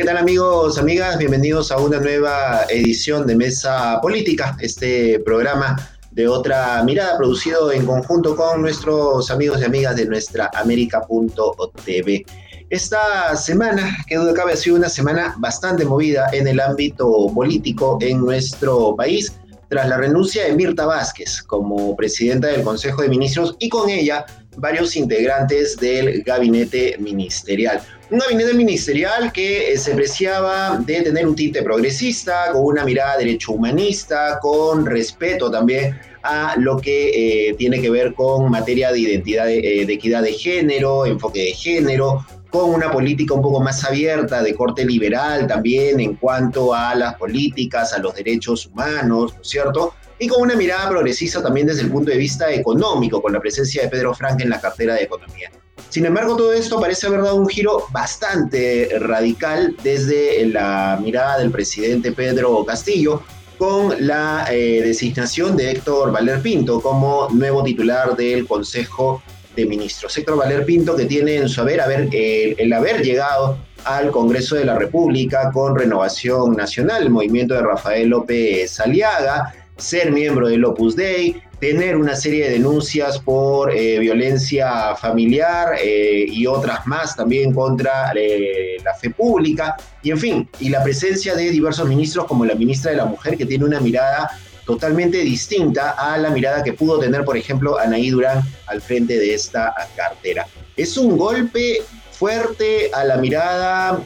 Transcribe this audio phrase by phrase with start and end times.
[0.00, 1.18] ¿Qué tal amigos, amigas?
[1.18, 5.76] Bienvenidos a una nueva edición de Mesa Política, este programa
[6.12, 12.24] de otra mirada producido en conjunto con nuestros amigos y amigas de nuestra América.tv.
[12.70, 17.98] Esta semana, que duda cabe, ha sido una semana bastante movida en el ámbito político
[18.00, 19.34] en nuestro país,
[19.68, 24.24] tras la renuncia de Mirta Vázquez como presidenta del Consejo de Ministros y con ella
[24.60, 27.80] varios integrantes del gabinete ministerial.
[28.10, 33.16] Un gabinete ministerial que eh, se preciaba de tener un tinte progresista, con una mirada
[33.18, 38.98] derecho humanista, con respeto también a lo que eh, tiene que ver con materia de
[38.98, 43.84] identidad, eh, de equidad de género, enfoque de género, con una política un poco más
[43.84, 49.40] abierta, de corte liberal también en cuanto a las políticas, a los derechos humanos, ¿no
[49.40, 49.94] es cierto?
[50.20, 53.82] Y con una mirada progresista también desde el punto de vista económico, con la presencia
[53.82, 55.50] de Pedro Frank en la cartera de Economía.
[55.88, 61.50] Sin embargo, todo esto parece haber dado un giro bastante radical desde la mirada del
[61.50, 63.22] presidente Pedro Castillo,
[63.58, 69.22] con la eh, designación de Héctor Valer Pinto como nuevo titular del Consejo
[69.56, 70.16] de Ministros.
[70.16, 74.64] Héctor Valer Pinto que tiene en su haber, haber el haber llegado al Congreso de
[74.64, 80.96] la República con Renovación Nacional, el movimiento de Rafael López Aliaga, ser miembro del Opus
[80.96, 87.52] Dei, tener una serie de denuncias por eh, violencia familiar eh, y otras más también
[87.52, 92.44] contra eh, la fe pública, y en fin, y la presencia de diversos ministros como
[92.44, 94.30] la ministra de la Mujer, que tiene una mirada
[94.64, 99.34] totalmente distinta a la mirada que pudo tener, por ejemplo, Anaí Durán al frente de
[99.34, 100.46] esta cartera.
[100.76, 101.82] Es un golpe
[102.20, 104.04] fuerte a la mirada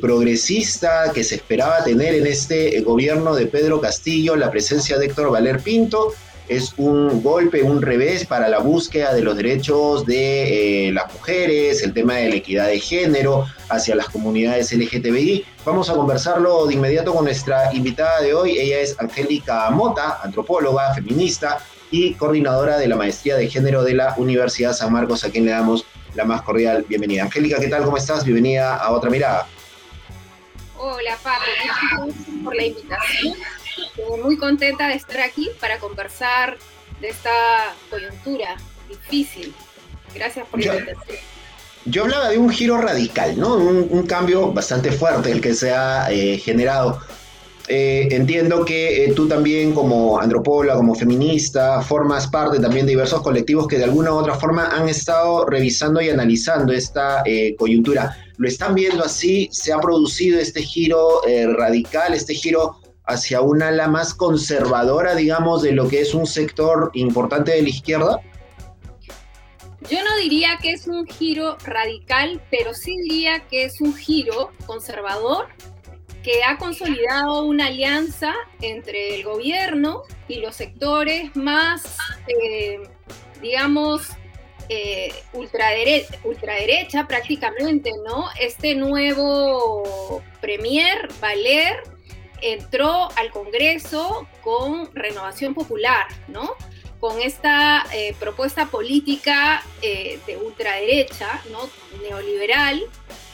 [0.00, 5.32] progresista que se esperaba tener en este gobierno de Pedro Castillo, la presencia de Héctor
[5.32, 6.14] Valer Pinto,
[6.46, 11.82] es un golpe, un revés para la búsqueda de los derechos de eh, las mujeres,
[11.82, 15.44] el tema de la equidad de género hacia las comunidades LGTBI.
[15.64, 18.60] Vamos a conversarlo de inmediato con nuestra invitada de hoy.
[18.60, 21.58] Ella es Angélica Mota, antropóloga, feminista
[21.90, 25.50] y coordinadora de la maestría de género de la Universidad San Marcos, a quien le
[25.50, 25.84] damos
[26.14, 27.22] la más cordial bienvenida.
[27.22, 27.84] Angélica, ¿qué tal?
[27.84, 28.24] ¿Cómo estás?
[28.24, 29.46] Bienvenida a Otra Mirada.
[30.76, 31.46] Hola, Pablo.
[31.62, 31.76] Muchas
[32.06, 33.34] gracias por la invitación
[34.22, 36.56] muy contenta de estar aquí para conversar
[37.00, 38.56] de esta coyuntura
[38.88, 39.54] difícil.
[40.14, 41.18] Gracias por la invitación.
[41.86, 43.54] Yo hablaba de un giro radical, ¿no?
[43.54, 47.00] Un, cambio bastante fuerte el que se ha eh, generado.
[47.72, 53.22] Eh, entiendo que eh, tú también como antropóloga, como feminista, formas parte también de diversos
[53.22, 57.22] colectivos que de alguna u otra forma han estado revisando y analizando esta
[57.56, 58.16] coyuntura.
[58.38, 59.48] ¿Lo están viendo así?
[59.52, 61.20] ¿Se ha producido este giro
[61.56, 66.90] radical, este giro hacia una ala más conservadora, digamos, de lo que es un sector
[66.94, 68.20] importante de la izquierda?
[69.88, 74.50] Yo no diría que es un giro radical, pero sí diría que es un giro
[74.66, 75.46] conservador
[76.22, 82.80] que ha consolidado una alianza entre el gobierno y los sectores más, eh,
[83.40, 84.08] digamos,
[84.68, 88.28] eh, ultraderecha prácticamente, ¿no?
[88.38, 91.82] Este nuevo premier, Valer,
[92.42, 96.54] entró al Congreso con Renovación Popular, ¿no?
[97.00, 101.68] Con esta eh, propuesta política de ultraderecha, ¿no?
[102.02, 102.84] Neoliberal,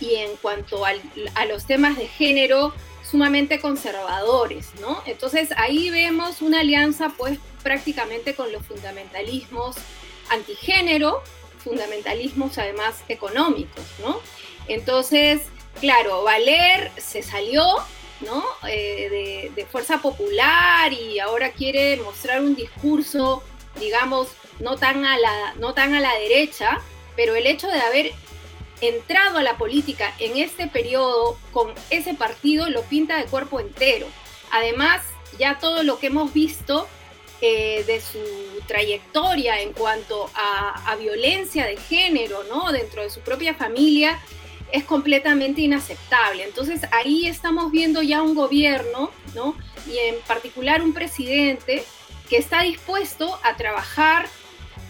[0.00, 5.02] y en cuanto a los temas de género, sumamente conservadores, ¿no?
[5.06, 9.76] Entonces ahí vemos una alianza, pues, prácticamente con los fundamentalismos
[10.30, 11.22] antigénero,
[11.58, 14.20] fundamentalismos además económicos, ¿no?
[14.68, 15.42] Entonces,
[15.80, 17.64] claro, Valer se salió,
[18.20, 18.44] ¿no?
[18.68, 23.42] Eh, de, fuerza popular y ahora quiere mostrar un discurso,
[23.78, 24.28] digamos,
[24.60, 26.80] no tan, a la, no tan a la derecha,
[27.14, 28.12] pero el hecho de haber
[28.80, 34.06] entrado a la política en este periodo con ese partido lo pinta de cuerpo entero.
[34.50, 35.02] Además,
[35.38, 36.86] ya todo lo que hemos visto
[37.42, 38.18] eh, de su
[38.66, 42.72] trayectoria en cuanto a, violencia de género, ¿no?
[42.72, 44.18] Dentro de su propia familia,
[44.72, 46.44] es completamente inaceptable.
[46.44, 49.54] Entonces ahí estamos viendo ya un gobierno, ¿no?
[49.86, 51.84] Y en particular un presidente
[52.30, 54.26] que está dispuesto a trabajar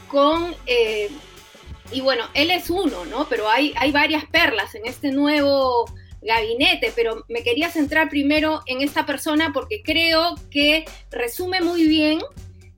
[0.06, 1.10] con, eh,
[1.92, 3.28] y bueno, él es uno, ¿no?
[3.28, 5.86] Pero hay, hay varias perlas en este nuevo
[6.22, 12.20] gabinete, pero me quería centrar primero en esta persona porque creo que resume muy bien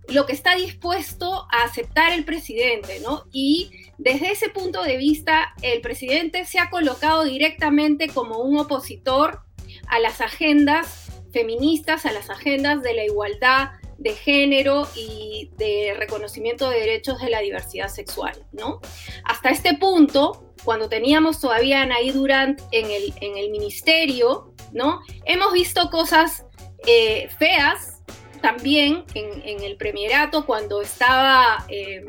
[0.08, 3.24] lo que está dispuesto a aceptar el presidente, ¿no?
[3.32, 9.40] Y desde ese punto de vista, el presidente se ha colocado directamente como un opositor
[9.86, 16.70] a las agendas feministas, a las agendas de la igualdad de género y de reconocimiento
[16.70, 18.80] de derechos de la diversidad sexual, ¿no?
[19.24, 25.00] Hasta este punto, cuando teníamos todavía a Anaí Durant en el, en el ministerio, ¿no?
[25.24, 26.44] Hemos visto cosas
[26.86, 27.98] eh, feas
[28.40, 32.06] también en, el premierato cuando estaba eh,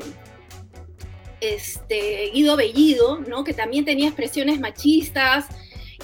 [1.40, 3.44] este, Guido Bellido, ¿no?
[3.44, 5.46] que también tenía expresiones machistas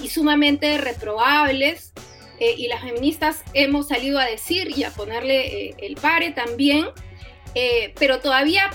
[0.02, 1.92] y sumamente reprobables.
[2.38, 6.86] Eh, y las feministas hemos salido a decir y a ponerle el pare también,
[7.98, 8.70] pero todavía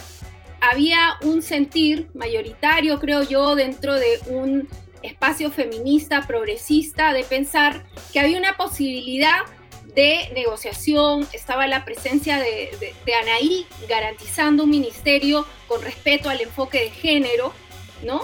[0.61, 4.69] había un sentir mayoritario, creo yo, dentro de un
[5.01, 9.39] espacio feminista, progresista, de pensar que había una posibilidad
[9.95, 16.89] de negociación, estaba la presencia de, Anaí garantizando un ministerio con respeto al enfoque de
[16.91, 17.53] género,
[18.03, 18.21] ¿no?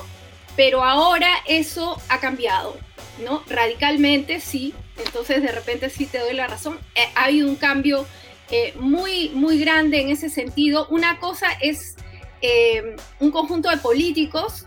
[0.56, 2.78] Pero ahora eso ha cambiado,
[3.24, 3.44] ¿no?
[3.48, 4.74] Radicalmente, sí.
[5.05, 6.79] Entonces, de repente sí te doy la razón.
[6.95, 8.05] Eh, ha habido un cambio
[8.49, 10.88] eh, muy, muy grande en ese sentido.
[10.89, 11.95] Una cosa es
[12.41, 14.65] eh, un conjunto de políticos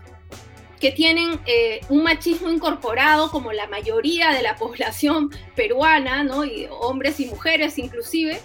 [0.79, 6.43] que tienen eh, un machismo incorporado como la mayoría de la población peruana, ¿no?
[6.79, 8.39] Hombres y mujeres inclusive.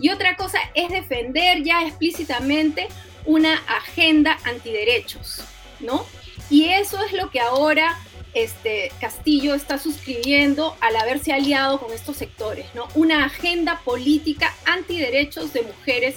[0.00, 2.88] Y otra cosa es defender ya explícitamente
[3.26, 5.42] una agenda antiderechos,
[5.80, 6.06] ¿no?
[6.48, 7.98] Y eso es lo que ahora
[8.34, 12.88] este, Castillo está suscribiendo al haberse aliado con estos sectores, ¿no?
[12.94, 16.16] Una agenda política antiderechos de mujeres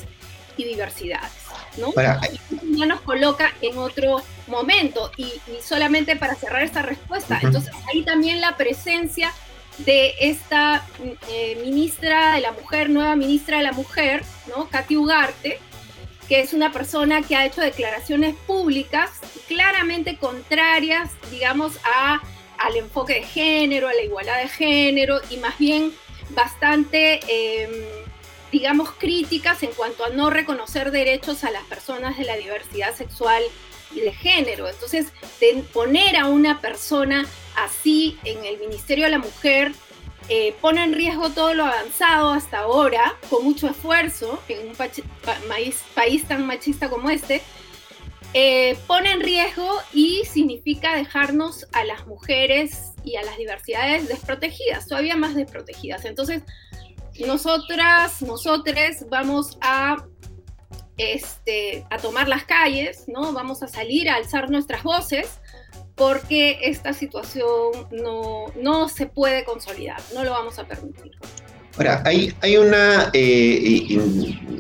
[0.58, 1.32] y diversidades.
[1.78, 1.94] ¿no?
[1.96, 5.12] ya nos coloca en otro momento.
[5.18, 5.32] Y,
[5.64, 9.34] solamente para cerrar esta respuesta, entonces ahí también la presencia
[9.80, 10.86] de esta
[11.30, 14.68] eh, ministra de la mujer, nueva ministra de la mujer, ¿no?
[14.70, 15.60] Katy Ugarte,
[16.32, 19.10] que es una persona que ha hecho declaraciones públicas
[19.50, 22.22] claramente contrarias, digamos, a,
[22.58, 25.92] al enfoque de género, a la igualdad de género, y más bien
[26.30, 27.20] bastante...
[27.28, 27.86] Eh,
[28.50, 33.42] digamos, críticas en cuanto a no reconocer derechos a las personas de la diversidad sexual
[33.96, 34.68] y de género.
[34.68, 35.08] Entonces,
[35.72, 37.26] poner a una persona
[37.56, 39.72] así en el Ministerio de la Mujer
[40.30, 46.24] eh, pone en riesgo todo lo avanzado hasta ahora, con mucho esfuerzo, en un país,
[46.28, 47.42] tan machista como este,
[48.34, 54.88] eh, pone en riesgo y significa dejarnos a las mujeres y a las diversidades desprotegidas,
[54.88, 56.06] todavía más desprotegidas.
[56.06, 56.44] Entonces,
[57.20, 60.06] nosotras, nosotres vamos a,
[60.98, 63.34] este, a tomar las calles, ¿no?
[63.34, 65.40] Vamos a salir a alzar nuestras voces
[66.02, 67.46] porque esta situación
[67.92, 71.12] no, no se puede consolidar, no lo vamos a permitir.
[71.78, 74.00] Ahora, hay, hay una, eh,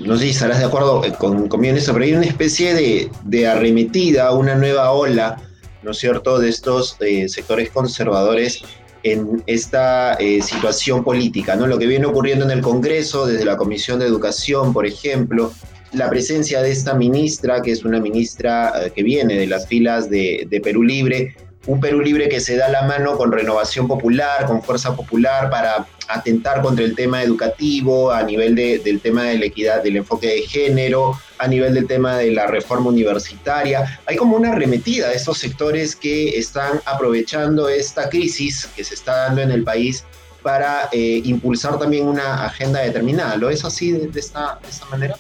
[0.05, 3.09] no sé si estarás de acuerdo eh, con, en eso, pero hay una especie de,
[3.23, 5.41] de, arremetida, una nueva ola,
[5.81, 8.61] ¿no es cierto?, de estos eh, sectores conservadores
[9.01, 11.65] en esta situación política, ¿no?
[11.65, 15.51] Lo que viene ocurriendo en el Congreso, desde la Comisión de Educación, por ejemplo,
[15.93, 20.09] la presencia de esta ministra, que es una ministra eh, que viene de las filas
[20.09, 21.35] de, de Perú Libre,
[21.67, 25.85] un Perú libre que se da la mano con renovación popular, con fuerza popular para
[26.07, 30.41] atentar contra el tema educativo, a nivel del tema de la equidad, del enfoque de
[30.41, 33.99] género, a nivel del tema de la reforma universitaria.
[34.05, 39.27] Hay como una arremetida de estos sectores que están aprovechando esta crisis que se está
[39.27, 40.03] dando en el país
[40.41, 43.38] para eh, impulsar también una agenda determinada.
[43.38, 45.15] ¿Lo es así de, esta, de esta manera?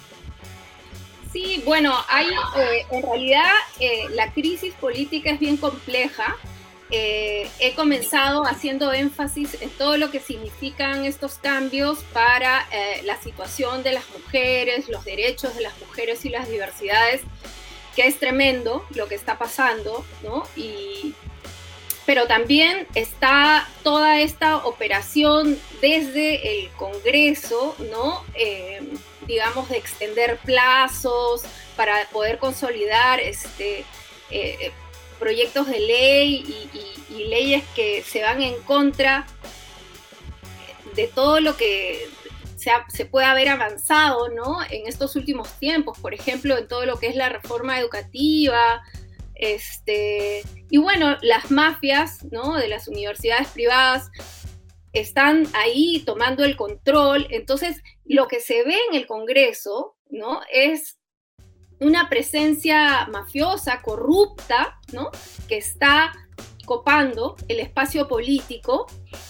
[1.31, 6.35] Sí, bueno, hay eh, en realidad eh, la crisis política es bien compleja.
[6.93, 12.67] Eh, he comenzado haciendo énfasis en todo lo que significan estos cambios para
[13.05, 17.21] la situación de las mujeres, los derechos de las mujeres y las diversidades,
[17.95, 20.43] que es tremendo lo que está pasando, ¿no?
[20.57, 21.13] Y,
[22.05, 28.21] pero también está toda esta operación desde el Congreso, ¿no?
[29.27, 31.43] Digamos, de extender plazos
[31.75, 33.85] para poder consolidar este,
[34.29, 34.71] eh,
[35.19, 39.25] proyectos de ley y, leyes que se van en contra
[40.95, 42.09] de todo lo que
[42.57, 44.57] se, se, puede haber avanzado ¿no?
[44.69, 48.81] en estos últimos tiempos, por ejemplo, en todo lo que es la reforma educativa.
[49.35, 52.55] Este, y bueno, las mafias ¿no?
[52.57, 54.09] de las universidades privadas
[54.93, 57.27] están ahí tomando el control.
[57.29, 60.41] Entonces, lo que se ve en el Congreso, ¿no?
[60.51, 60.99] Es
[61.79, 65.09] una presencia mafiosa, corrupta, ¿no?
[65.47, 66.13] Que está
[66.65, 68.85] copando el espacio político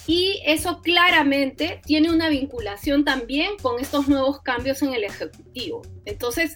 [0.05, 5.81] y eso claramente tiene una vinculación también con estos nuevos cambios en el Ejecutivo.
[6.05, 6.55] Entonces,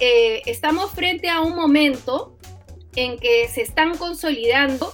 [0.00, 2.38] eh, estamos frente a un momento
[2.96, 4.90] en que se están consolidando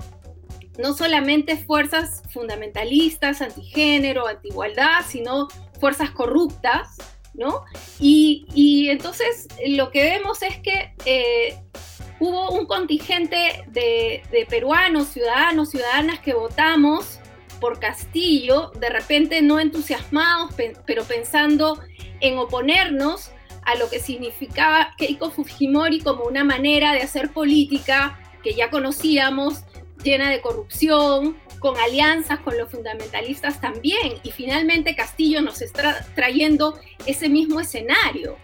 [0.78, 5.48] no solamente fuerzas fundamentalistas, antigénero, antiigualdad, sino
[5.78, 6.96] fuerzas corruptas,
[7.34, 7.64] ¿no?
[7.98, 11.58] Y, entonces lo que vemos es que eh,
[12.20, 17.18] hubo un contingente de, peruanos, ciudadanos, ciudadanas que votamos
[17.60, 20.54] por Castillo, de repente no entusiasmados,
[20.86, 21.80] pero pensando
[22.20, 23.30] en oponernos
[23.64, 29.64] a lo que significaba Keiko Fujimori como una manera de hacer política que ya conocíamos,
[30.02, 34.14] llena de corrupción, con alianzas con los fundamentalistas también.
[34.22, 38.36] Y finalmente Castillo nos está trayendo ese mismo escenario,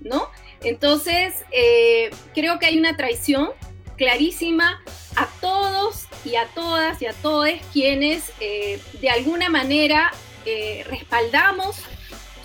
[0.00, 0.28] ¿no?
[0.62, 3.50] Entonces, eh, creo que hay una traición
[3.96, 4.82] clarísima
[5.14, 10.12] a todos y a todas y a todos quienes eh, de alguna manera
[10.46, 11.76] eh, respaldamos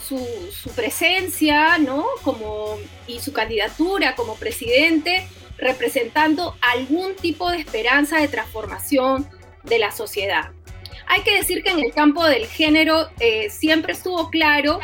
[0.06, 0.20] su,
[0.52, 2.06] su, presencia ¿no?
[2.24, 5.28] como, y su candidatura como presidente
[5.62, 9.28] representando algún tipo de esperanza de transformación
[9.63, 10.51] de la sociedad.
[11.08, 13.10] Hay que decir que en el campo del género
[13.50, 14.80] siempre estuvo claro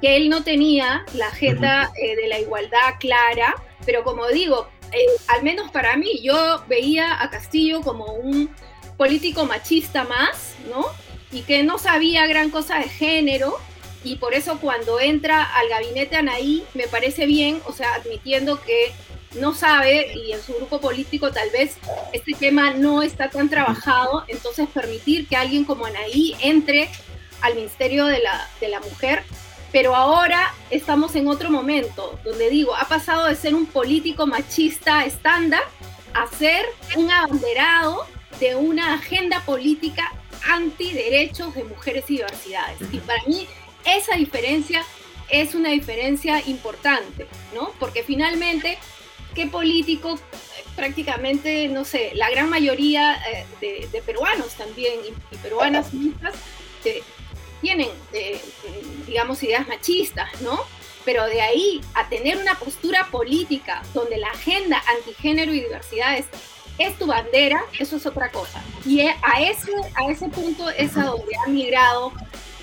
[0.00, 3.54] que él no tenía la agenda eh, de la igualdad clara,
[3.86, 8.50] pero como digo, eh, al menos para mí, yo veía a Castillo como un
[8.98, 10.86] político machista más, ¿no?
[11.32, 13.58] Y que no sabía gran cosa de género,
[14.04, 18.92] y por eso cuando entra al gabinete Anaí, me parece bien, o sea, admitiendo que
[19.34, 21.76] no sabe y en su grupo político tal vez
[22.12, 26.88] este tema no está tan trabajado, entonces permitir que alguien como Anaí entre
[27.40, 29.24] al Ministerio de la, de la Mujer
[29.74, 35.04] pero ahora estamos en otro momento, donde digo, ha pasado de ser un político machista
[35.04, 35.64] estándar
[36.14, 36.64] a ser
[36.94, 38.06] un abanderado
[38.38, 40.12] de una agenda política
[40.48, 42.78] antiderechos de mujeres y diversidades.
[42.92, 43.48] Y para mí
[43.84, 44.84] esa diferencia
[45.28, 47.72] es una diferencia importante, ¿no?
[47.80, 48.78] Porque finalmente,
[49.34, 50.18] ¿qué político
[50.76, 53.16] prácticamente, no sé, la gran mayoría
[53.60, 55.90] eh, de, peruanos también y, peruanas
[57.60, 58.40] tienen, eh,
[59.06, 60.60] digamos, ideas machistas, ¿no?
[61.04, 66.26] Pero de ahí a tener una postura política donde la agenda antigénero y diversidades
[66.78, 68.62] es tu bandera, eso es otra cosa.
[68.84, 72.12] Y a ese, a ese punto es a donde ha migrado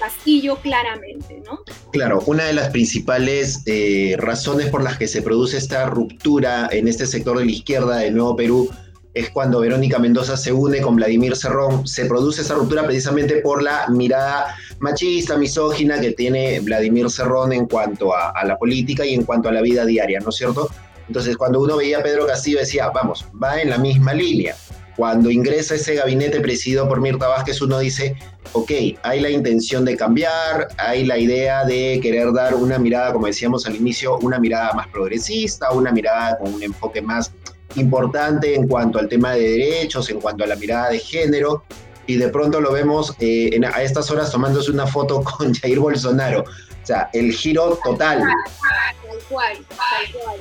[0.01, 1.59] Castillo claramente, ¿no?
[1.91, 6.87] Claro, una de las principales eh, razones por las que se produce esta ruptura en
[6.87, 8.69] este sector de la izquierda de Nuevo Perú
[9.13, 11.87] es cuando Verónica Mendoza se une con Vladimir Cerrón.
[11.87, 17.67] Se produce esa ruptura precisamente por la mirada machista, misógina que tiene Vladimir Cerrón en
[17.67, 20.69] cuanto a, la política y en cuanto a la vida diaria, ¿no es cierto?
[21.07, 24.55] Entonces, cuando uno veía a Pedro Castillo decía, vamos, va en la misma línea.
[25.01, 28.15] Cuando ingresa ese gabinete presidido por Mirta Vázquez, uno dice,
[28.53, 33.25] ok, hay la intención de cambiar, hay la idea de querer dar una mirada, como
[33.25, 37.31] decíamos al inicio, una mirada más progresista, una mirada con un enfoque más
[37.77, 41.63] importante en cuanto al tema de derechos, en cuanto a la mirada de género,
[42.05, 46.41] y de pronto lo vemos eh, a estas horas tomándose una foto con Jair Bolsonaro.
[46.43, 48.19] O sea, el giro total.
[48.19, 50.39] Tal cual, tal cual.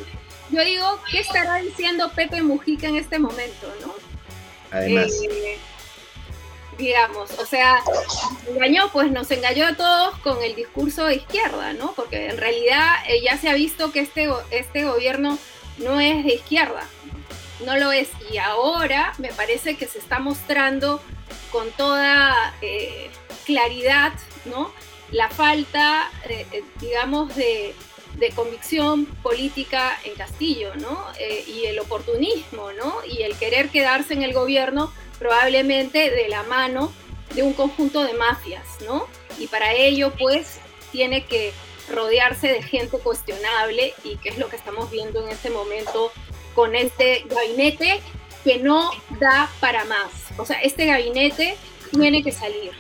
[0.51, 4.10] Yo digo, ¿qué estará diciendo Pepe Mujica en este momento, no?
[4.71, 5.13] Además.
[5.23, 5.59] Eh,
[6.79, 7.83] digamos, o sea,
[8.49, 11.93] engañó, pues nos engañó a todos con el discurso de izquierda, ¿no?
[11.93, 15.39] Porque en realidad eh, ya se ha visto que este, este gobierno
[15.79, 16.83] no es de izquierda,
[17.67, 18.09] no lo es.
[18.33, 21.03] Y ahora me parece que se está mostrando
[21.53, 23.11] con toda eh,
[23.45, 24.13] claridad,
[24.47, 24.73] ¿no?
[25.11, 26.09] La falta,
[26.81, 27.75] digamos, de,
[28.31, 31.03] convicción política en Castillo, ¿no?
[31.47, 32.95] y el oportunismo, ¿no?
[33.11, 36.93] Y el querer quedarse en el gobierno probablemente de la mano
[37.35, 39.07] de un conjunto de mafias, ¿no?
[39.39, 40.59] Y para ello, pues,
[40.93, 41.53] tiene que
[41.89, 46.13] rodearse de gente cuestionable y que es lo que estamos viendo en este momento
[46.55, 48.01] con este gabinete
[48.45, 50.11] que no da para más.
[50.39, 51.57] O sea, este gabinete
[51.93, 52.73] tiene que salir,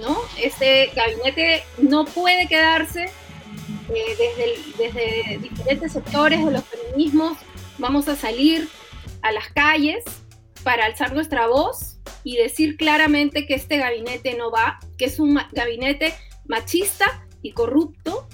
[0.00, 0.20] ¿no?
[0.40, 3.10] Este gabinete no puede quedarse
[3.88, 7.38] eh, desde, desde diferentes sectores de los feminismos.
[7.78, 8.68] Vamos a salir
[9.22, 10.04] a las calles
[10.62, 15.38] para alzar nuestra voz y decir claramente que este gabinete no va, que es un
[15.52, 16.14] gabinete
[16.46, 18.26] machista y corrupto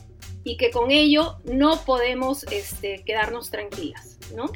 [0.44, 4.50] y que con ello no podemos este, quedarnos tranquilas, ¿no?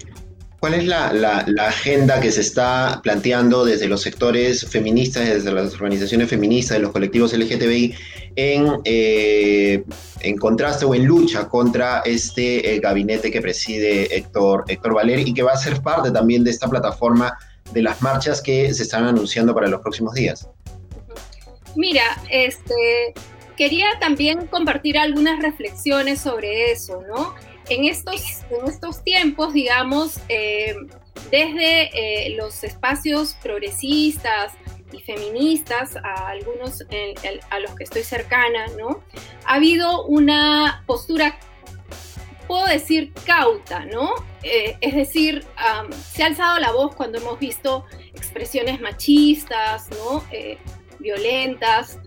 [0.58, 6.30] ¿Cuál es la, agenda que se está planteando desde los sectores feministas, desde las organizaciones
[6.30, 7.94] feministas, de los colectivos LGTBI,
[8.36, 9.82] en, eh,
[10.20, 15.34] en contraste o en lucha contra este eh, gabinete que preside Héctor, Héctor Valer y
[15.34, 17.36] que va a ser parte también de esta plataforma
[17.72, 20.48] de las marchas que se están anunciando para los próximos días?
[21.74, 23.14] Mira, este,
[23.56, 27.34] quería también compartir algunas reflexiones sobre eso, ¿no?
[27.68, 30.74] en estos, en estos tiempos, digamos, eh,
[31.30, 34.52] desde eh, los espacios progresistas
[34.92, 36.82] y feministas, a algunos
[37.50, 39.02] a los que estoy cercana, ¿no?
[39.44, 41.38] Ha habido una postura
[42.46, 44.14] puedo decir cauta, ¿no?
[44.42, 45.44] Eh, es decir,
[46.12, 50.24] se ha alzado la voz cuando hemos visto expresiones machistas, ¿no?
[50.30, 50.58] Eh,
[50.98, 51.98] violentas,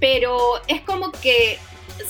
[0.00, 1.58] pero es como que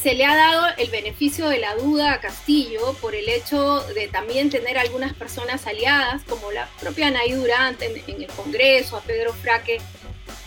[0.01, 4.09] se le ha dado el beneficio de la duda a Castillo por el hecho de
[4.09, 9.33] también tener algunas personas aliadas, como la propia Nay Durante en, el Congreso, a Pedro
[9.33, 9.81] Fraque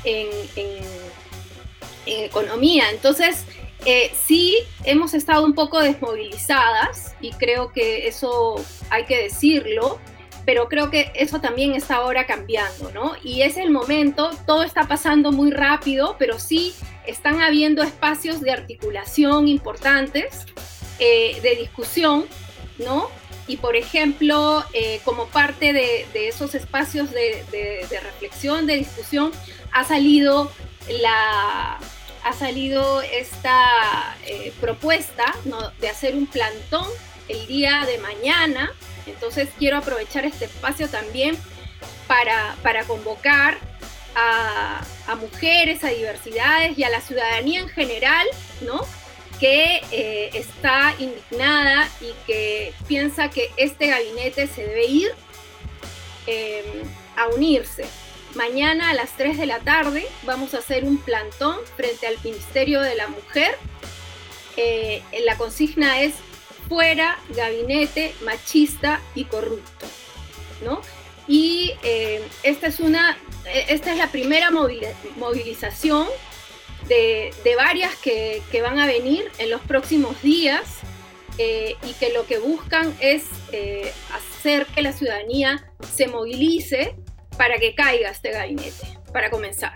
[0.03, 0.29] en,
[2.05, 2.89] Economía.
[2.89, 3.45] Entonces,
[3.86, 8.55] eh, sí hemos estado un poco desmovilizadas y creo que eso
[8.89, 10.00] hay que decirlo,
[10.45, 13.13] pero creo que eso también está ahora cambiando, ¿no?
[13.24, 16.74] Y es el momento, todo está pasando muy rápido, pero sí
[17.05, 20.45] están habiendo espacios de articulación importantes,
[21.00, 22.25] eh, de discusión,
[22.77, 23.10] ¿no?
[23.48, 27.43] Y por ejemplo, eh, como parte de, esos espacios de,
[28.03, 29.31] reflexión, de discusión,
[29.71, 30.51] ha salido
[31.01, 31.79] la
[32.24, 35.36] ha salido esta eh, propuesta
[35.79, 36.86] de hacer un plantón
[37.27, 38.71] el día de mañana.
[39.05, 41.38] Entonces quiero aprovechar este espacio también
[42.08, 43.58] para, para convocar
[44.15, 48.27] a, mujeres, a diversidades y a la ciudadanía en general,
[48.62, 48.81] ¿no?
[49.39, 55.12] que eh, está indignada y que piensa que este gabinete se debe ir
[56.27, 56.84] em,
[57.15, 57.86] a unirse.
[58.36, 62.81] Mañana a las 3 de la tarde vamos a hacer un plantón frente al Ministerio
[62.81, 63.58] de la Mujer.
[64.58, 66.13] Eh, la consigna es
[66.72, 69.86] fuera gabinete machista y corrupto.
[70.63, 70.80] ¿no?
[71.28, 73.18] Y eh, esta, es una,
[73.68, 74.51] esta es la primera
[75.18, 76.08] movilización
[76.88, 80.80] de, varias que, van a venir en los próximos días
[81.38, 86.96] eh, y que lo que buscan es eh, hacer que la ciudadanía se movilice
[87.38, 89.74] para que caiga este gabinete, para comenzar,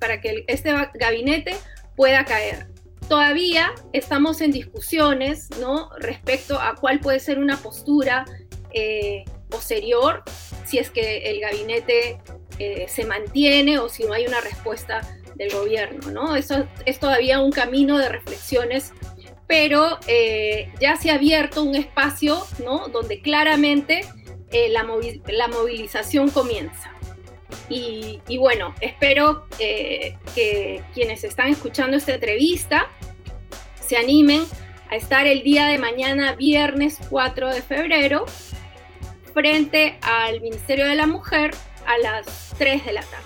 [0.00, 1.54] para que este gabinete
[1.96, 2.79] pueda caer.
[3.10, 5.90] Todavía estamos en discusiones ¿no?
[5.98, 8.24] respecto a cuál puede ser una postura
[9.50, 10.22] posterior
[10.64, 12.20] si es que el gabinete
[12.58, 15.00] eh, se mantiene o si no hay una respuesta
[15.34, 16.36] del gobierno, ¿no?
[16.36, 18.92] Eso es todavía un camino de reflexiones,
[19.48, 22.88] pero eh, ya se ha abierto un espacio, ¿no?
[22.88, 24.02] Donde claramente
[24.52, 26.89] eh, la, movilización comienza.
[27.68, 32.88] Y, y bueno, espero que quienes están escuchando esta entrevista
[33.86, 34.42] se animen
[34.90, 38.26] a estar el día de mañana, viernes 4 de febrero,
[39.32, 41.52] frente al Ministerio de la Mujer
[41.86, 43.24] a las 3 de la tarde.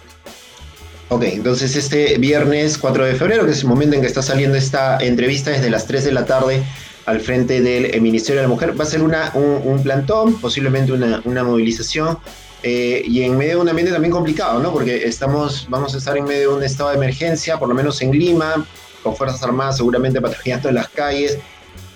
[1.08, 4.56] Ok, entonces este viernes 4 de febrero, que es el momento en que está saliendo
[4.56, 6.62] esta entrevista, desde las 3 de la tarde
[7.06, 11.20] al frente del Ministerio de la Mujer, va a ser una, un, plantón, posiblemente una,
[11.24, 12.18] una movilización,
[12.66, 14.72] eh, y en medio de un ambiente también complicado, ¿no?
[14.72, 18.00] Porque estamos, vamos a estar en medio de un estado de emergencia, por lo menos
[18.00, 18.66] en Lima,
[19.02, 21.38] con Fuerzas Armadas seguramente patrullando en las calles,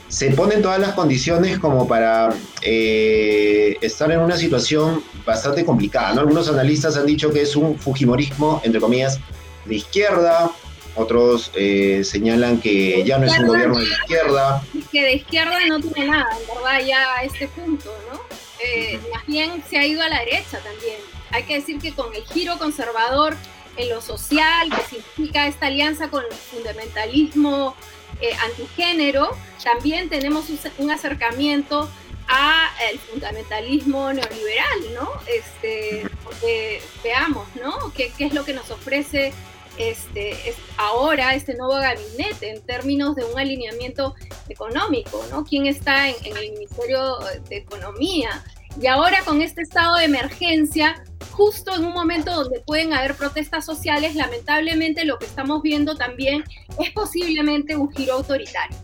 [0.08, 6.12] se ponen todas las condiciones como para eh, estar en una situación bastante complicada.
[6.12, 6.20] ¿no?
[6.20, 9.18] Algunos analistas han dicho que es un fujimorismo, entre comillas,
[9.64, 10.50] de izquierda,
[10.96, 14.62] otros eh, señalan que ya no es un gobierno de izquierda.
[14.92, 18.27] Que de izquierda no tiene nada, en verdad, ya a este punto, ¿no?
[18.64, 20.96] Eh, más bien se ha ido a la derecha también.
[21.30, 23.36] Hay que decir que con el giro conservador
[23.76, 27.76] en lo social, que significa esta alianza con el fundamentalismo
[28.20, 29.30] eh, antigénero,
[29.62, 30.46] también tenemos
[30.78, 31.88] un, acercamiento
[32.26, 35.10] a el fundamentalismo neoliberal, ¿no?
[35.26, 36.04] Este,
[37.04, 37.92] veamos, ¿no?
[37.94, 39.32] ¿Qué, es lo que nos ofrece
[39.78, 44.14] este, ahora este nuevo gabinete en términos de un alineamiento
[44.48, 45.44] económico, ¿no?
[45.44, 48.44] ¿Quién está en, en el Ministerio de Economía?
[48.80, 53.64] Y ahora con este estado de emergencia, justo en un momento donde pueden haber protestas
[53.64, 56.44] sociales, lamentablemente lo que estamos viendo también
[56.78, 58.76] es posiblemente un giro autoritario.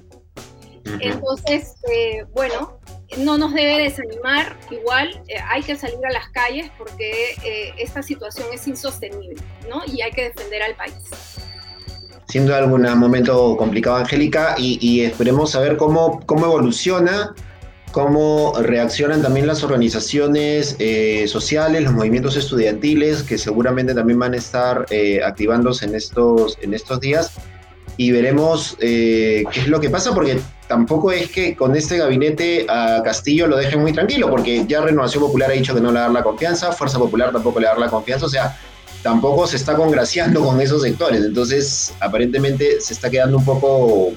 [1.00, 2.73] Entonces, eh, bueno,
[3.18, 8.03] no nos debe desanimar, igual eh, hay que salir a las calles porque eh, esta
[8.03, 9.37] situación es insostenible,
[9.68, 9.83] ¿no?
[9.87, 10.94] Y hay que defender al país.
[12.29, 17.35] Siendo algún momento complicado, Angélica, y, y esperemos saber cómo, cómo evoluciona
[17.94, 24.37] cómo reaccionan también las organizaciones eh, sociales, los movimientos estudiantiles, que seguramente también van a
[24.37, 27.31] estar eh, activándose en estos, en estos días.
[27.96, 32.66] Y veremos eh, qué es lo que pasa, porque tampoco es que con este gabinete
[32.68, 35.94] a Castillo lo dejen muy tranquilo, porque ya Renovación Popular ha dicho que no le
[35.94, 38.28] va a dar la confianza, Fuerza Popular tampoco le va a dar la confianza, o
[38.28, 38.59] sea,
[39.02, 41.24] tampoco se está congraciando con esos sectores.
[41.24, 44.12] Entonces, aparentemente se está quedando un poco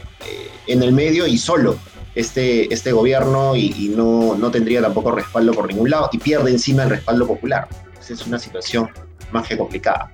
[0.65, 1.77] en el medio y solo
[2.17, 6.83] este, este gobierno y, no, no, tendría tampoco respaldo por ningún lado y pierde encima
[6.83, 7.67] el respaldo popular.
[8.09, 8.89] es una situación
[9.31, 10.11] más que complicada.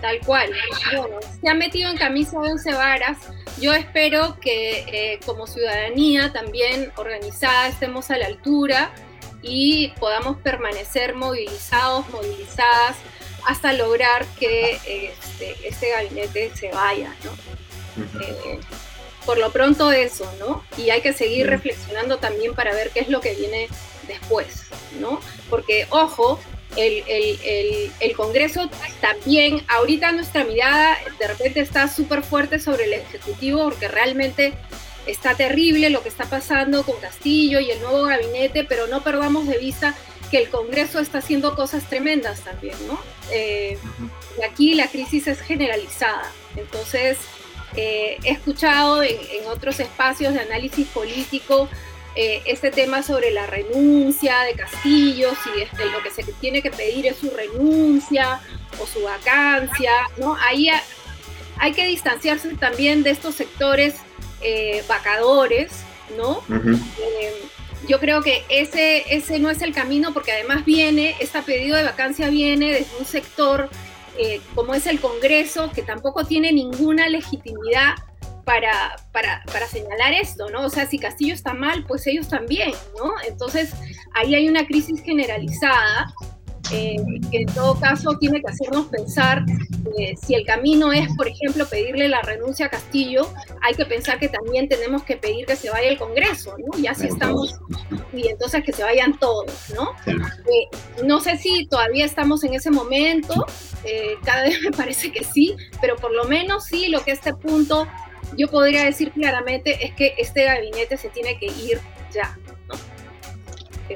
[0.00, 0.50] Tal cual.
[0.96, 3.18] Bueno, se ha metido en camisa de once varas.
[3.60, 8.92] Yo espero que eh, como ciudadanía también organizada estemos a la altura
[9.42, 12.96] y podamos permanecer movilizados, movilizadas
[13.46, 18.20] hasta lograr que este, este gabinete se vaya, ¿no?
[18.20, 18.60] Eh,
[19.24, 20.64] por lo pronto eso, ¿no?
[20.76, 23.68] Y hay que seguir reflexionando también para ver qué es lo que viene
[24.06, 24.66] después,
[25.00, 25.20] ¿no?
[25.50, 26.40] Porque, ojo,
[26.76, 32.92] el, el, el, Congreso también, ahorita nuestra mirada de repente está súper fuerte sobre el
[32.92, 34.54] Ejecutivo porque realmente
[35.06, 39.46] está terrible lo que está pasando con Castillo y el nuevo gabinete, pero no perdamos
[39.46, 39.94] de vista
[40.30, 42.98] que el Congreso está haciendo cosas tremendas también, ¿no?
[43.32, 43.78] Eh,
[44.38, 46.30] y aquí la crisis es generalizada.
[46.56, 47.16] Entonces,
[47.76, 51.68] eh, he escuchado en, otros espacios de análisis político
[52.14, 57.06] eh, este tema sobre la renuncia de Castillo, si lo que se tiene que pedir
[57.06, 58.40] es su renuncia
[58.80, 60.36] o su vacancia, ¿no?
[60.36, 60.68] Ahí
[61.58, 63.94] hay que distanciarse también de estos sectores
[64.86, 65.72] vacadores,
[66.16, 66.42] ¿no?
[67.88, 71.84] yo creo que ese, ese no es el camino porque además viene, este pedido de
[71.84, 73.70] vacancia viene desde un sector
[74.20, 77.94] eh, como es el Congreso, que tampoco tiene ninguna legitimidad
[78.48, 80.64] para, para, para, señalar esto, ¿no?
[80.64, 83.12] O sea, si Castillo está mal, pues ellos también, ¿no?
[83.28, 83.74] Entonces,
[84.14, 86.14] ahí hay una crisis generalizada
[86.72, 86.96] eh,
[87.30, 89.44] que en todo caso tiene que hacernos pensar
[89.98, 93.30] eh, si el camino es, por ejemplo, pedirle la renuncia a Castillo,
[93.60, 96.78] hay que pensar que también tenemos que pedir que se vaya el Congreso, ¿no?
[96.78, 97.54] Ya si estamos,
[98.14, 99.90] y entonces que se vayan todos, ¿no?
[100.06, 103.44] Eh, no sé si todavía estamos en ese momento,
[104.24, 107.86] cada vez me parece que sí, pero por lo menos sí, lo que este punto
[108.36, 111.80] yo podría decir claramente es que este gabinete se tiene que ir
[112.12, 112.38] ya,
[112.68, 112.74] ¿no?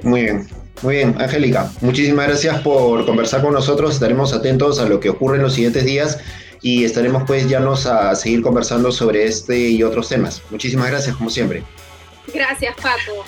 [0.03, 0.49] Muy bien.
[0.83, 3.95] Muy bien, Angélica, muchísimas gracias por conversar con nosotros.
[3.95, 6.18] Estaremos atentos a lo que ocurre en los siguientes días
[6.61, 10.42] y estaremos pues ya nos a seguir conversando sobre este y otros temas.
[10.51, 11.62] Muchísimas gracias, como siempre.
[12.35, 13.25] Gracias, Paco.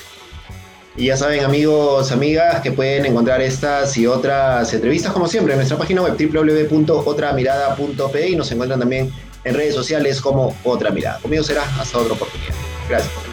[0.97, 5.59] Y ya saben, amigos, amigas, que pueden encontrar estas y otras entrevistas, como siempre, en
[5.59, 9.11] nuestra página web www.otramirada.pe y nos encuentran también
[9.45, 11.21] en redes sociales como Otra Mirada.
[11.21, 12.55] Conmigo será hasta otra oportunidad.
[12.89, 13.24] Gracias.